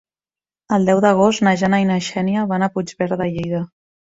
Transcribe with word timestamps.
El 0.77 0.87
deu 0.89 1.01
d'agost 1.03 1.45
na 1.47 1.53
Jana 1.63 1.81
i 1.83 1.87
na 1.91 1.99
Xènia 2.09 2.49
van 2.55 2.67
a 2.67 2.73
Puigverd 2.79 3.17
de 3.23 3.33
Lleida. 3.37 3.63